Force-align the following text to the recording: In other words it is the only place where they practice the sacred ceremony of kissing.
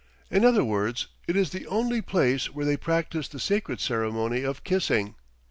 In 0.31 0.43
other 0.43 0.63
words 0.63 1.05
it 1.27 1.35
is 1.35 1.51
the 1.51 1.67
only 1.67 2.01
place 2.01 2.51
where 2.51 2.65
they 2.65 2.75
practice 2.75 3.27
the 3.27 3.39
sacred 3.39 3.79
ceremony 3.79 4.41
of 4.41 4.63
kissing. 4.63 5.13